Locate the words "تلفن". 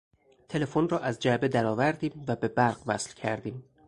0.49-0.87